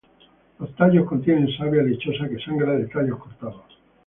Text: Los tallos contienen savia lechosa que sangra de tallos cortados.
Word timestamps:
Los 0.57 0.75
tallos 0.75 1.07
contienen 1.07 1.47
savia 1.55 1.83
lechosa 1.83 2.27
que 2.27 2.43
sangra 2.43 2.73
de 2.75 2.87
tallos 2.87 3.19
cortados. 3.19 3.77